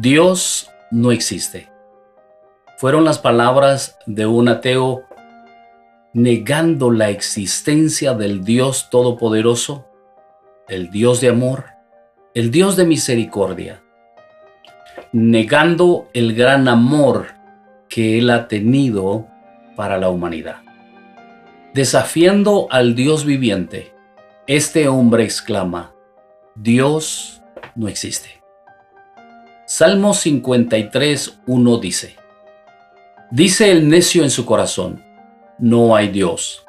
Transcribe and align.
Dios 0.00 0.70
no 0.92 1.10
existe. 1.10 1.68
Fueron 2.76 3.04
las 3.04 3.18
palabras 3.18 3.98
de 4.06 4.26
un 4.26 4.48
ateo 4.48 5.02
negando 6.12 6.92
la 6.92 7.10
existencia 7.10 8.14
del 8.14 8.44
Dios 8.44 8.90
Todopoderoso, 8.90 9.88
el 10.68 10.92
Dios 10.92 11.20
de 11.20 11.30
amor, 11.30 11.64
el 12.32 12.52
Dios 12.52 12.76
de 12.76 12.86
misericordia, 12.86 13.82
negando 15.10 16.08
el 16.14 16.32
gran 16.32 16.68
amor 16.68 17.34
que 17.88 18.20
Él 18.20 18.30
ha 18.30 18.46
tenido 18.46 19.26
para 19.74 19.98
la 19.98 20.10
humanidad. 20.10 20.62
Desafiando 21.74 22.68
al 22.70 22.94
Dios 22.94 23.24
viviente, 23.24 23.92
este 24.46 24.86
hombre 24.86 25.24
exclama, 25.24 25.92
Dios 26.54 27.42
no 27.74 27.88
existe. 27.88 28.37
Salmo 29.70 30.14
53, 30.14 31.40
1 31.46 31.76
dice, 31.76 32.16
Dice 33.30 33.70
el 33.70 33.90
necio 33.90 34.22
en 34.22 34.30
su 34.30 34.46
corazón, 34.46 35.04
no 35.58 35.94
hay 35.94 36.08
Dios. 36.08 36.64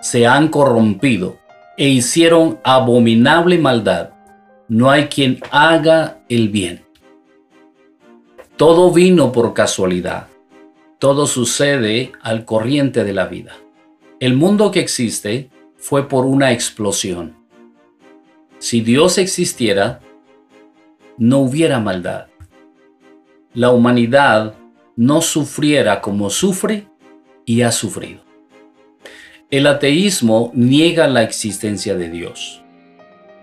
Se 0.00 0.26
han 0.26 0.48
corrompido 0.48 1.38
e 1.76 1.88
hicieron 1.90 2.58
abominable 2.64 3.56
maldad. 3.58 4.10
No 4.66 4.90
hay 4.90 5.04
quien 5.04 5.38
haga 5.52 6.24
el 6.28 6.48
bien. 6.48 6.84
Todo 8.56 8.90
vino 8.90 9.30
por 9.30 9.54
casualidad. 9.54 10.26
Todo 10.98 11.28
sucede 11.28 12.10
al 12.20 12.44
corriente 12.44 13.04
de 13.04 13.12
la 13.12 13.26
vida. 13.26 13.52
El 14.18 14.34
mundo 14.34 14.72
que 14.72 14.80
existe 14.80 15.50
fue 15.76 16.08
por 16.08 16.26
una 16.26 16.50
explosión. 16.50 17.36
Si 18.58 18.80
Dios 18.80 19.18
existiera, 19.18 20.00
no 21.16 21.38
hubiera 21.38 21.78
maldad. 21.78 22.29
La 23.52 23.70
humanidad 23.70 24.54
no 24.94 25.22
sufriera 25.22 26.00
como 26.00 26.30
sufre 26.30 26.86
y 27.44 27.62
ha 27.62 27.72
sufrido. 27.72 28.20
El 29.50 29.66
ateísmo 29.66 30.52
niega 30.54 31.08
la 31.08 31.24
existencia 31.24 31.96
de 31.96 32.10
Dios, 32.10 32.62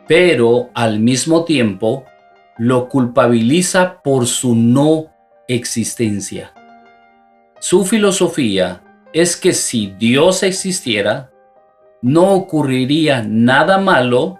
pero 0.08 0.69
al 0.73 1.02
mismo 1.02 1.44
tiempo 1.44 2.05
lo 2.58 2.88
culpabiliza 2.88 4.02
por 4.02 4.28
su 4.28 4.55
no 4.55 5.08
existencia. 5.50 6.53
Su 7.59 7.83
filosofía 7.83 8.81
es 9.11 9.35
que 9.35 9.52
si 9.52 9.88
Dios 9.88 10.41
existiera, 10.44 11.31
no 12.02 12.31
ocurriría 12.31 13.23
nada 13.28 13.78
malo 13.78 14.39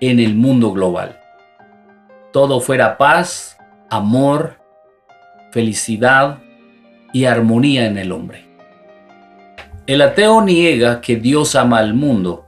en 0.00 0.20
el 0.20 0.36
mundo 0.36 0.70
global. 0.70 1.18
Todo 2.32 2.60
fuera 2.60 2.96
paz, 2.96 3.58
amor, 3.88 4.59
felicidad 5.50 6.38
y 7.12 7.24
armonía 7.24 7.86
en 7.86 7.98
el 7.98 8.12
hombre. 8.12 8.46
El 9.86 10.02
ateo 10.02 10.42
niega 10.42 11.00
que 11.00 11.16
Dios 11.16 11.56
ama 11.56 11.78
al 11.78 11.94
mundo 11.94 12.46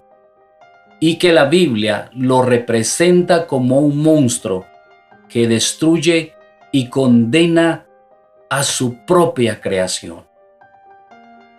y 1.01 1.17
que 1.17 1.33
la 1.33 1.47
Biblia 1.47 2.11
lo 2.15 2.43
representa 2.43 3.47
como 3.49 3.81
un 3.81 4.01
monstruo 4.01 4.65
que 5.29 5.49
destruye 5.49 6.35
y 6.71 6.89
condena 6.89 7.87
a 8.49 8.63
su 8.63 9.05
propia 9.05 9.61
creación. 9.61 10.25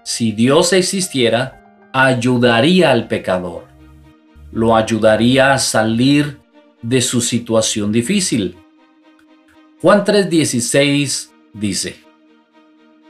Si 0.03 0.31
Dios 0.31 0.71
existiera, 0.73 1.89
ayudaría 1.91 2.91
al 2.91 3.07
pecador, 3.07 3.65
lo 4.51 4.75
ayudaría 4.75 5.53
a 5.53 5.59
salir 5.59 6.39
de 6.81 7.01
su 7.01 7.19
situación 7.19 7.91
difícil. 7.91 8.55
Juan 9.81 10.05
3:16 10.05 11.32
dice, 11.53 11.95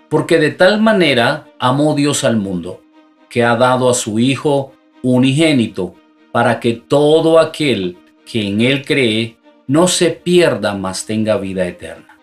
porque 0.10 0.38
de 0.38 0.52
tal 0.52 0.82
manera 0.82 1.48
amó 1.60 1.96
Dios 1.96 2.24
al 2.24 2.38
mundo, 2.38 2.84
que 3.30 3.44
ha 3.44 3.56
dado 3.56 3.90
a 3.90 3.94
su 3.94 4.20
Hijo 4.20 4.74
unigénito, 5.02 5.96
para 6.32 6.60
que 6.60 6.74
todo 6.74 7.40
aquel 7.40 7.98
que 8.26 8.48
en 8.48 8.62
Él 8.62 8.86
cree 8.86 9.38
no 9.68 9.88
se 9.88 10.12
pierda, 10.12 10.76
mas 10.76 11.06
tenga 11.06 11.38
vida 11.38 11.66
eterna. 11.68 12.20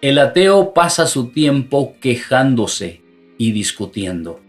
El 0.00 0.18
ateo 0.18 0.74
pasa 0.74 1.06
su 1.06 1.28
tiempo 1.28 1.94
quejándose 2.00 3.02
y 3.38 3.52
discutiendo. 3.52 4.40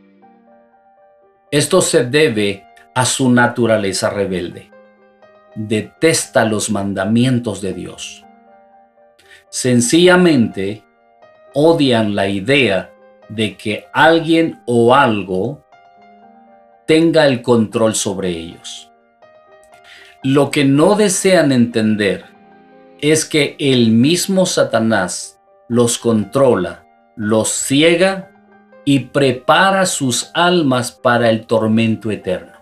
Esto 1.52 1.82
se 1.82 2.06
debe 2.06 2.66
a 2.96 3.06
su 3.06 3.30
naturaleza 3.30 4.10
rebelde. 4.10 4.72
Detesta 5.54 6.46
los 6.46 6.72
mandamientos 6.72 7.62
de 7.62 7.74
Dios. 7.74 8.23
Sencillamente 9.54 10.84
odian 11.54 12.16
la 12.16 12.28
idea 12.28 12.92
de 13.30 13.56
que 13.56 13.86
alguien 13.94 14.60
o 14.66 14.96
algo 14.96 15.64
tenga 16.88 17.28
el 17.28 17.44
control 17.44 17.94
sobre 17.94 18.30
ellos. 18.30 18.90
Lo 20.24 20.50
que 20.50 20.66
no 20.66 20.96
desean 20.96 21.52
entender 21.52 22.26
es 23.00 23.26
que 23.26 23.56
el 23.60 23.92
mismo 23.92 24.48
Satanás 24.48 25.40
los 25.70 26.00
controla, 26.00 26.88
los 27.16 27.50
ciega 27.50 28.32
y 28.86 29.02
prepara 29.02 29.86
sus 29.86 30.32
almas 30.34 30.92
para 30.92 31.30
el 31.30 31.46
tormento 31.46 32.10
eterno. 32.10 32.53